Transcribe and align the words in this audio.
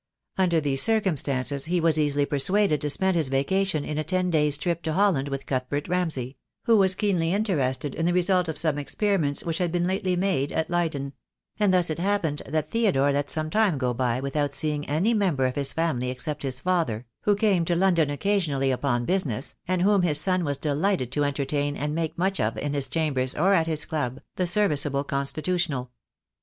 Under 0.35 0.59
these 0.59 0.81
circumstances 0.81 1.65
he 1.65 1.79
was 1.79 1.99
easily 1.99 2.25
persuaded 2.25 2.81
to 2.81 2.89
spend 2.89 3.15
his 3.15 3.29
vaca 3.29 3.63
tion 3.63 3.85
in 3.85 3.99
a 3.99 4.03
ten 4.03 4.31
days' 4.31 4.57
trip 4.57 4.81
to 4.81 4.93
Holland 4.93 5.29
with 5.29 5.45
Cuthbert 5.45 5.87
Ramsay, 5.87 6.37
who 6.65 6.75
was 6.77 6.95
keenly 6.95 7.31
interested 7.31 7.93
in 7.93 8.07
the 8.07 8.11
result 8.13 8.49
of 8.49 8.57
some 8.57 8.77
experi 8.77 9.19
ments 9.19 9.43
which 9.45 9.59
had 9.59 9.75
lately 9.75 10.13
been 10.15 10.21
made 10.21 10.51
at 10.53 10.71
Leyden; 10.71 11.13
and 11.59 11.71
thus 11.71 11.91
it 11.91 11.99
happened 11.99 12.41
that 12.47 12.71
Theodore 12.71 13.11
let 13.11 13.29
some 13.29 13.51
time 13.51 13.77
go 13.77 13.93
by 13.93 14.19
without 14.19 14.55
seeing 14.55 14.87
any 14.89 15.13
member 15.13 15.45
of 15.45 15.55
his 15.55 15.71
family 15.71 16.09
except 16.09 16.41
his 16.41 16.61
father, 16.61 17.05
who 17.21 17.35
came 17.35 17.63
to 17.65 17.75
London 17.75 18.09
occasionally 18.09 18.71
upon 18.71 19.05
business, 19.05 19.55
and 19.67 19.83
whom 19.83 20.01
his 20.01 20.19
son 20.19 20.43
was 20.43 20.57
delighted 20.57 21.11
to 21.11 21.23
entertain 21.23 21.77
and 21.77 21.93
make 21.93 22.17
much 22.17 22.39
of 22.39 22.57
in 22.57 22.73
his 22.73 22.87
chambers 22.87 23.35
or 23.35 23.53
at 23.53 23.67
his 23.67 23.85
club, 23.85 24.19
the 24.35 24.47
serviceable 24.47 25.03
Constitu 25.03 25.53
tional. 25.53 25.89